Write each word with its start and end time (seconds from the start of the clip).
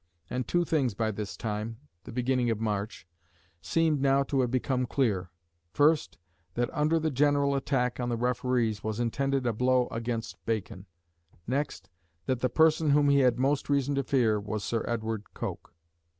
And 0.31 0.47
two 0.47 0.65
things 0.65 0.95
by 0.95 1.11
this 1.11 1.37
time 1.37 1.77
the 2.05 2.11
beginning 2.11 2.49
of 2.49 2.59
March 2.59 3.05
seemed 3.61 4.01
now 4.01 4.23
to 4.23 4.41
have 4.41 4.49
become 4.49 4.87
clear, 4.87 5.29
first, 5.73 6.17
that 6.55 6.71
under 6.73 6.97
the 6.97 7.11
general 7.11 7.53
attack 7.53 7.99
on 7.99 8.09
the 8.09 8.17
referees 8.17 8.83
was 8.83 8.99
intended 8.99 9.45
a 9.45 9.53
blow 9.53 9.87
against 9.91 10.43
Bacon; 10.43 10.87
next, 11.45 11.91
that 12.25 12.39
the 12.39 12.49
person 12.49 12.89
whom 12.89 13.09
he 13.09 13.19
had 13.19 13.37
most 13.37 13.69
reason 13.69 13.93
to 13.93 14.01
fear 14.03 14.39
was 14.39 14.63
Sir 14.63 14.83
Edward 14.87 15.35
Coke. 15.35 15.71